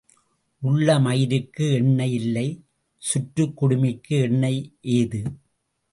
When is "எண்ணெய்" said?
1.73-2.13, 4.21-4.61